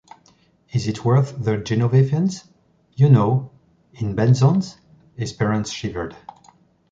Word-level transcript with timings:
Is 0.73 0.87
it 0.87 1.05
worth 1.05 1.35
the 1.37 1.57
Génovéfains’? 1.57 2.47
You 2.95 3.07
know... 3.07 3.51
in 3.93 4.15
Bezons? 4.15 4.77
Espérance 5.19 5.71
shivered. 5.71 6.15